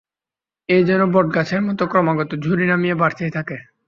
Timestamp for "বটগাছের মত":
1.13-1.79